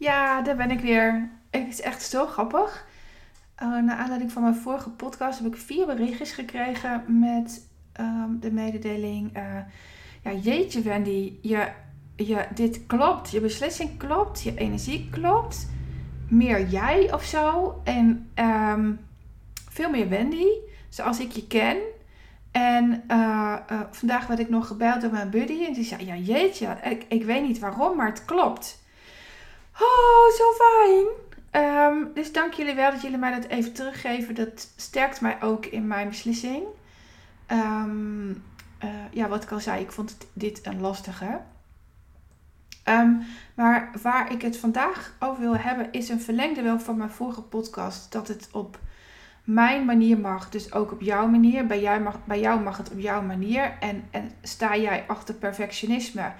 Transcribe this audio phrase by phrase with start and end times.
[0.00, 1.30] Ja, daar ben ik weer.
[1.50, 2.86] Het is echt zo grappig.
[3.62, 8.50] Uh, naar aanleiding van mijn vorige podcast heb ik vier berichtjes gekregen met ehm, de
[8.50, 9.36] mededeling.
[9.36, 9.42] Uh,
[10.22, 11.68] ja, jeetje Wendy, je,
[12.16, 13.30] je, dit klopt.
[13.30, 14.42] Je beslissing klopt.
[14.42, 15.68] Je energie klopt.
[16.28, 17.74] Meer jij of zo.
[17.84, 19.00] En um,
[19.70, 20.48] veel meer Wendy,
[20.88, 21.76] zoals ik je ken.
[22.50, 23.56] En uh,
[23.90, 25.64] vandaag werd ik nog gebeld door mijn buddy.
[25.64, 28.79] En die zei, ja jeetje, ik, ik weet niet waarom, maar het klopt.
[29.78, 31.06] Oh, zo fijn.
[31.52, 34.34] Um, dus dank jullie wel dat jullie mij dat even teruggeven.
[34.34, 36.64] Dat sterkt mij ook in mijn beslissing.
[37.48, 38.28] Um,
[38.84, 41.40] uh, ja, wat ik al zei, ik vond het, dit een lastige.
[42.84, 47.10] Um, maar waar ik het vandaag over wil hebben, is een verlengde wel van mijn
[47.10, 48.12] vorige podcast.
[48.12, 48.78] Dat het op
[49.44, 51.66] mijn manier mag, dus ook op jouw manier.
[51.66, 53.76] Bij jou mag, bij jou mag het op jouw manier.
[53.80, 56.32] En, en sta jij achter perfectionisme,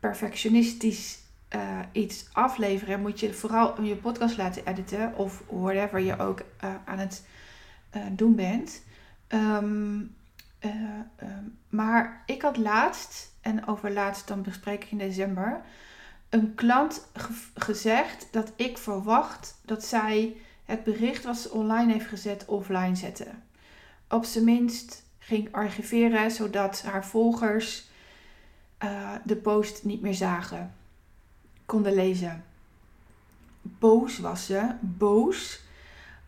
[0.00, 1.18] perfectionistisch
[1.54, 6.74] uh, iets afleveren, moet je vooral je podcast laten editen of whatever je ook uh,
[6.84, 7.26] aan het
[7.96, 8.82] uh, doen bent.
[9.28, 10.14] Um,
[10.60, 15.60] um, maar ik had laatst, en over laatst dan bespreek ik in december,
[16.28, 22.06] een klant ge gezegd dat ik verwacht dat zij het bericht wat ze online heeft
[22.06, 23.42] gezet offline zetten.
[24.08, 27.88] Op zijn minst ging archiveren zodat haar volgers
[29.24, 30.74] de post niet meer zagen
[31.66, 32.44] konden lezen.
[33.62, 35.62] Boos was ze, boos,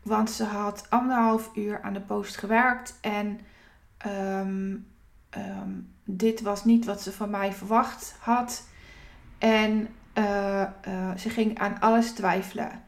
[0.02, 3.40] want ze had anderhalf uur aan de post gewerkt en
[4.06, 4.86] um,
[5.36, 8.68] um, dit was niet wat ze van mij verwacht had.
[9.38, 12.84] En uh, uh, ze ging aan alles twijfelen.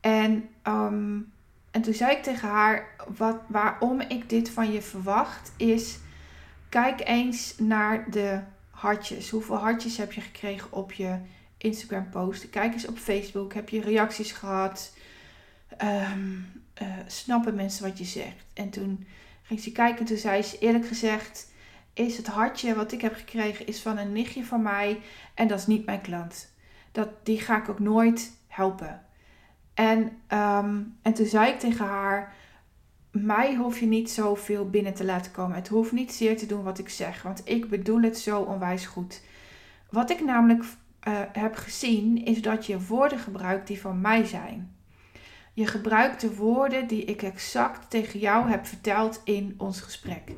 [0.00, 1.32] En, um,
[1.70, 5.98] en toen zei ik tegen haar: wat, waarom ik dit van je verwacht, is
[6.68, 9.30] kijk eens naar de hartjes.
[9.30, 11.18] Hoeveel hartjes heb je gekregen op je
[11.62, 12.50] Instagram posten.
[12.50, 13.54] Kijk eens op Facebook.
[13.54, 14.92] Heb je reacties gehad?
[15.82, 16.46] Um,
[16.82, 18.44] uh, snappen mensen wat je zegt?
[18.54, 19.06] En toen
[19.42, 21.50] ging ze kijken en toen zei ze eerlijk gezegd...
[21.94, 25.00] Is het hartje wat ik heb gekregen is van een nichtje van mij.
[25.34, 26.52] En dat is niet mijn klant.
[26.92, 29.02] Dat, die ga ik ook nooit helpen.
[29.74, 32.34] En, um, en toen zei ik tegen haar...
[33.10, 35.56] Mij hoef je niet zoveel binnen te laten komen.
[35.56, 37.22] Het hoeft niet zeer te doen wat ik zeg.
[37.22, 39.20] Want ik bedoel het zo onwijs goed.
[39.90, 40.64] Wat ik namelijk
[41.08, 44.76] uh, heb gezien, is dat je woorden gebruikt die van mij zijn.
[45.52, 50.32] Je gebruikt de woorden die ik exact tegen jou heb verteld in ons gesprek.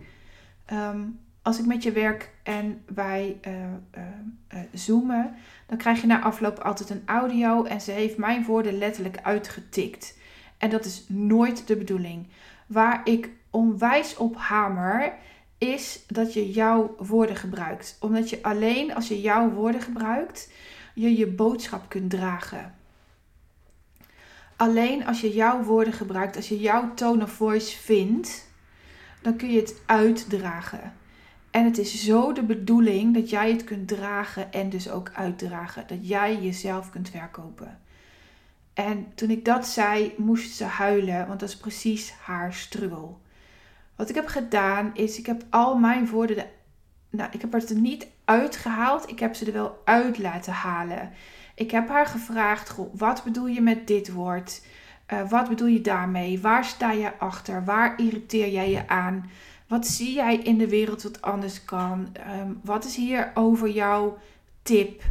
[0.73, 3.53] Um, als ik met je werk en wij uh,
[3.95, 5.35] uh, zoomen,
[5.67, 10.19] dan krijg je na afloop altijd een audio en ze heeft mijn woorden letterlijk uitgetikt.
[10.59, 12.27] En dat is nooit de bedoeling.
[12.67, 15.13] Waar ik onwijs op hamer,
[15.59, 17.97] is dat je jouw woorden gebruikt.
[18.01, 20.51] Omdat je alleen als je jouw woorden gebruikt,
[20.95, 22.75] je je boodschap kunt dragen.
[24.57, 28.49] Alleen als je jouw woorden gebruikt, als je jouw tone of voice vindt,
[29.23, 30.93] dan kun je het uitdragen.
[31.51, 35.87] En het is zo de bedoeling dat jij het kunt dragen en dus ook uitdragen.
[35.87, 37.81] Dat jij jezelf kunt verkopen.
[38.75, 43.09] En toen ik dat zei, moest ze huilen, want dat is precies haar struggle.
[43.97, 46.47] Wat ik heb gedaan is, ik heb al mijn woorden, de,
[47.11, 51.11] nou, ik heb het er niet uitgehaald, ik heb ze er wel uit laten halen.
[51.55, 54.63] Ik heb haar gevraagd, wat bedoel je met dit woord?
[55.13, 56.41] Uh, wat bedoel je daarmee?
[56.41, 57.65] Waar sta je achter?
[57.65, 59.31] Waar irriteer jij je aan?
[59.69, 62.09] Wat zie jij in de wereld wat anders kan?
[62.41, 64.19] Um, wat is hier over jouw
[64.63, 65.03] tip?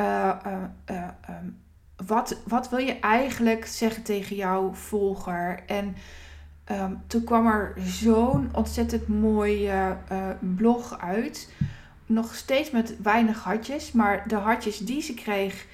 [0.00, 0.36] Uh,
[0.90, 1.60] uh, um,
[2.06, 5.62] wat, wat wil je eigenlijk zeggen tegen jouw volger?
[5.66, 5.96] En
[6.70, 11.52] Um, toen kwam er zo'n ontzettend mooie uh, blog uit.
[12.06, 13.92] Nog steeds met weinig hartjes.
[13.92, 15.66] Maar de hartjes die ze kreeg,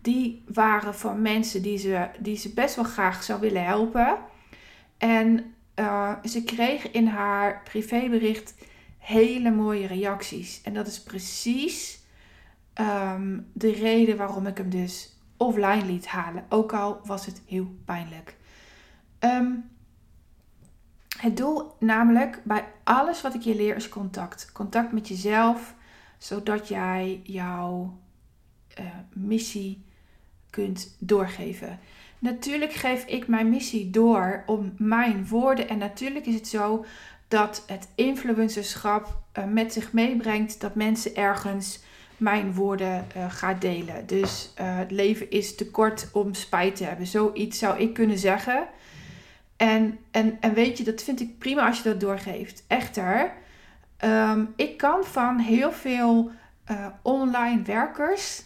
[0.00, 4.16] die waren van mensen die ze, die ze best wel graag zou willen helpen.
[4.98, 8.54] En uh, ze kreeg in haar privébericht
[8.98, 10.62] hele mooie reacties.
[10.62, 12.02] En dat is precies
[12.74, 16.44] um, de reden waarom ik hem dus offline liet halen.
[16.48, 18.36] Ook al was het heel pijnlijk.
[19.20, 19.72] Um,
[21.24, 24.52] het doel namelijk bij alles wat ik je leer is contact.
[24.52, 25.74] Contact met jezelf,
[26.18, 27.98] zodat jij jouw
[28.80, 29.84] uh, missie
[30.50, 31.78] kunt doorgeven.
[32.18, 35.68] Natuurlijk geef ik mijn missie door om mijn woorden.
[35.68, 36.84] En natuurlijk is het zo
[37.28, 41.82] dat het influencerschap uh, met zich meebrengt dat mensen ergens
[42.16, 44.06] mijn woorden uh, gaan delen.
[44.06, 47.06] Dus het leven is te kort om spijt te hebben.
[47.06, 48.68] Zoiets zou ik kunnen zeggen.
[49.64, 52.64] En, en, en weet je, dat vind ik prima als je dat doorgeeft.
[52.66, 53.32] Echter,
[54.04, 56.30] um, ik kan van heel veel
[56.70, 58.42] uh, online werkers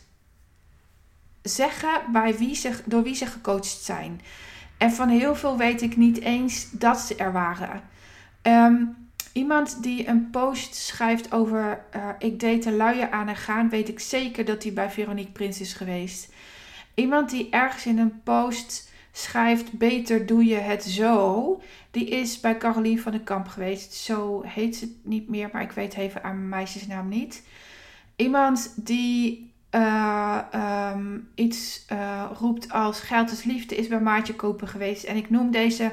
[1.42, 4.20] zeggen bij wie ze, door wie ze gecoacht zijn.
[4.76, 7.82] En van heel veel weet ik niet eens dat ze er waren.
[8.42, 8.84] Ehm,
[9.32, 13.88] iemand die een post schrijft over uh, ik date een luier aan en gaan, weet
[13.88, 16.32] ik zeker dat hij bij Veronique Prins is geweest.
[16.94, 18.88] Iemand die ergens in een post
[19.18, 21.60] schrijft beter doe je het zo,
[21.90, 23.94] die is bij Caroline van den Kamp geweest.
[23.94, 27.42] Zo heet ze niet meer, maar ik weet even mijn meisjesnaam niet.
[28.16, 30.38] Iemand die uh,
[30.94, 35.04] um, iets uh, roept als geld is liefde is bij Maatje Kopen geweest.
[35.04, 35.92] En ik noem deze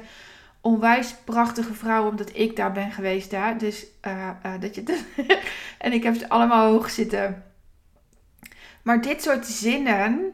[0.62, 3.58] onwijs prachtige vrouw omdat ik daar ben geweest daar.
[3.58, 4.30] Dus uh,
[4.60, 5.06] dat je
[5.78, 7.44] en ik heb ze allemaal hoog zitten.
[8.82, 10.34] Maar dit soort zinnen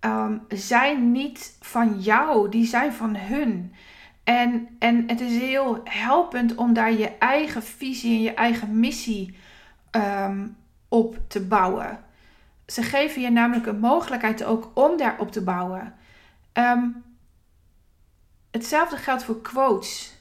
[0.00, 3.74] um, zijn niet van jou, die zijn van hun.
[4.24, 9.38] En, en het is heel helpend om daar je eigen visie en je eigen missie
[9.90, 10.56] um,
[10.88, 12.04] op te bouwen.
[12.66, 15.94] Ze geven je namelijk een mogelijkheid ook om daarop te bouwen.
[16.52, 17.04] Um,
[18.50, 20.16] hetzelfde geldt voor quotes.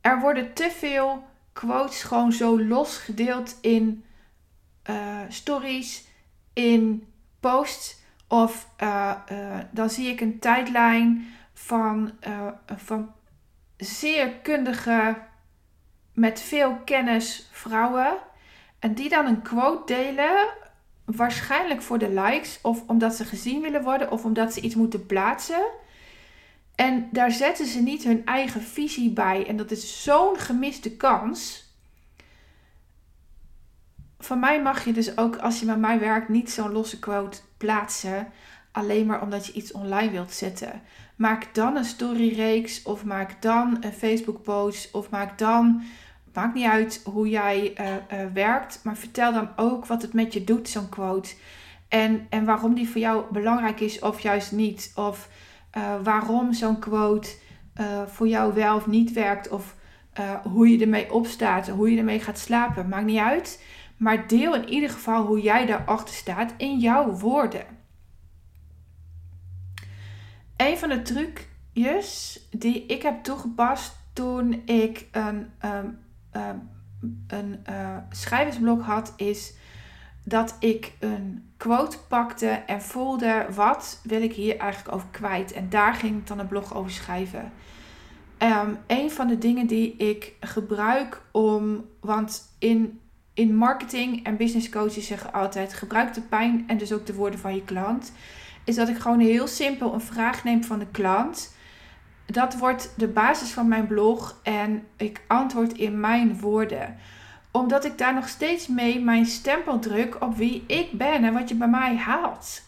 [0.00, 4.04] Er worden te veel quotes gewoon zo los gedeeld in
[4.90, 6.04] uh, stories,
[6.52, 7.06] in
[7.50, 7.96] posts.
[8.28, 12.12] Of uh, uh, dan zie ik een tijdlijn van,
[12.76, 13.12] van
[13.76, 15.16] zeer kundige,
[16.12, 18.16] met veel kennis vrouwen
[18.78, 20.48] en die dan een quote delen,
[21.04, 25.06] waarschijnlijk voor de likes, of omdat ze gezien willen worden, of omdat ze iets moeten
[25.06, 25.66] plaatsen.
[26.74, 29.46] En daar zetten ze niet hun eigen visie bij.
[29.46, 31.64] En dat is zo'n gemiste kans.
[34.18, 37.38] Van mij mag je dus ook, als je met mij werkt, niet zo'n losse quote
[37.56, 38.28] plaatsen.
[38.72, 40.82] Alleen maar omdat je iets online wilt zetten.
[41.16, 45.82] Maak dan een storyreeks of maak dan een Facebook post of maak dan
[46.36, 50.32] Maakt niet uit hoe jij uh, uh, werkt, maar vertel dan ook wat het met
[50.32, 51.34] je doet, zo'n quote.
[51.88, 54.92] En, en waarom die voor jou belangrijk is of juist niet.
[54.94, 55.28] Of
[55.76, 57.28] uh, waarom zo'n quote
[58.06, 59.48] voor jou wel of niet werkt.
[59.48, 59.74] Of
[60.42, 62.88] hoe je ermee opstaat, hoe je ermee gaat slapen.
[62.88, 63.62] Maakt niet uit.
[63.96, 67.66] Maar deel in ieder geval hoe jij daarachter staat in jouw woorden.
[70.56, 75.98] Een van de trucjes die ik heb toegepast toen ik een um,
[77.26, 79.54] een uh, schrijversblok had, is
[80.24, 85.52] dat ik een quote pakte en voelde wat wil ik hier eigenlijk over kwijt.
[85.52, 87.52] En daar ging ik dan een blog over schrijven.
[88.38, 93.00] Um, een van de dingen die ik gebruik om, want in,
[93.36, 97.40] in marketing en business coaches zeggen altijd gebruik de pijn en dus ook de woorden
[97.40, 98.12] van je klant,
[98.64, 101.54] is dat ik gewoon heel simpel een vraag neem van de klant
[102.26, 106.96] dat wordt de basis van mijn blog en ik antwoord in mijn woorden.
[107.50, 111.48] Omdat ik daar nog steeds mee mijn stempel druk op wie ik ben en wat
[111.48, 112.62] je bij mij haalt.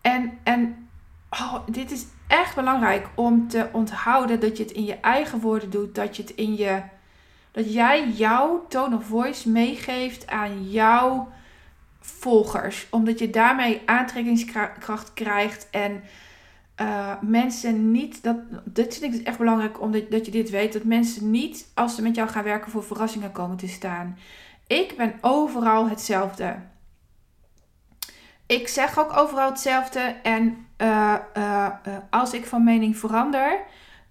[0.00, 0.88] En, en
[1.30, 5.70] oh, dit is echt belangrijk om te onthouden dat je het in je eigen woorden
[5.70, 5.94] doet.
[5.94, 6.82] Dat je het in je.
[7.52, 11.28] Dat jij jouw tone of voice meegeeft aan jouw
[12.00, 12.86] volgers.
[12.90, 16.02] Omdat je daarmee aantrekkingskracht krijgt en
[16.80, 20.72] uh, mensen niet, dat, dit vind ik dus echt belangrijk omdat dat je dit weet,
[20.72, 24.18] dat mensen niet als ze met jou gaan werken voor verrassingen komen te staan.
[24.66, 26.56] Ik ben overal hetzelfde.
[28.46, 31.68] Ik zeg ook overal hetzelfde en uh, uh,
[32.10, 33.60] als ik van mening verander,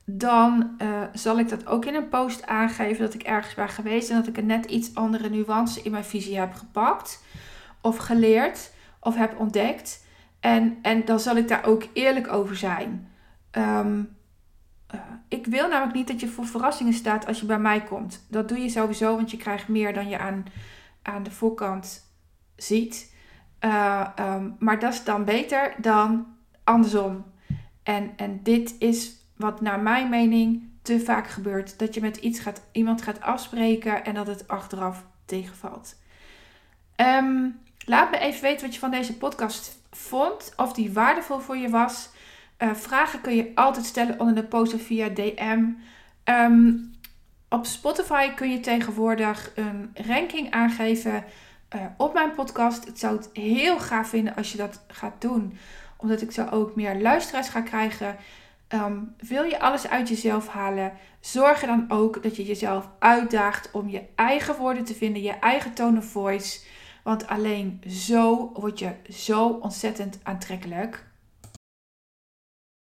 [0.06, 0.78] dan
[1.14, 4.28] zal ik dat ook in een post aangeven dat ik ergens ben geweest en dat
[4.28, 7.24] ik een net iets andere nuance in mijn visie heb gepakt
[7.82, 10.06] of geleerd of heb ontdekt.
[10.40, 13.10] En, en dan zal ik daar ook eerlijk over zijn.
[13.52, 14.16] Um,
[14.96, 18.26] uh, ik wil namelijk niet dat je voor verrassingen staat als je bij mij komt.
[18.30, 20.46] Dat doe je sowieso, want je krijgt meer dan je aan,
[21.02, 22.14] aan de voorkant
[22.56, 23.16] ziet.
[23.62, 26.28] Uh, um, maar dat is dan beter dan
[26.64, 27.26] andersom.
[27.84, 31.80] En, en dit is wat naar mijn mening te vaak gebeurt.
[31.80, 35.96] Dat je met iets gaat, iemand gaat afspreken en dat het achteraf tegenvalt.
[36.96, 41.58] Um, laat me even weten wat je van deze podcast vond, of die waardevol voor
[41.58, 42.10] je was.
[42.58, 45.64] Uh, vragen kun je altijd stellen onder de post of via DM.
[46.24, 46.74] Ehm,
[47.50, 51.24] op Spotify kun je tegenwoordig een ranking aangeven
[51.76, 52.88] uh, op mijn podcast.
[52.88, 55.58] Ik zou het heel gaaf vinden als je dat gaat doen,
[55.98, 58.16] omdat ik zo ook meer luisteraars ga krijgen.
[58.74, 60.94] Um, wil je alles uit jezelf halen?
[61.20, 65.32] Zorg er dan ook dat je jezelf uitdaagt om je eigen woorden te vinden, je
[65.32, 66.60] eigen tone of voice.
[67.04, 71.11] Want alleen zo word je zo ontzettend aantrekkelijk.